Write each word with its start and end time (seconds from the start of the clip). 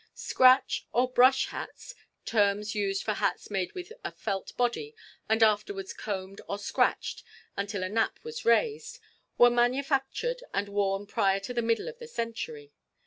"Scratch" 0.15 0.87
or 0.91 1.11
"brush" 1.11 1.49
hats 1.49 1.93
(terms 2.25 2.73
used 2.73 3.03
for 3.03 3.13
hats 3.13 3.51
made 3.51 3.73
with 3.73 3.93
a 4.03 4.11
felt 4.11 4.57
body 4.57 4.95
and 5.29 5.43
afterwards 5.43 5.93
combed 5.93 6.41
or 6.49 6.57
scratched 6.57 7.21
until 7.55 7.83
a 7.83 7.87
nap 7.89 8.17
was 8.23 8.43
raised) 8.43 8.97
were 9.37 9.51
manufactured 9.51 10.43
and 10.55 10.69
worn 10.69 11.05
prior 11.05 11.39
to 11.41 11.53
the 11.53 11.61
middle 11.61 11.87
of 11.87 11.99
the 11.99 12.07
century. 12.07 12.71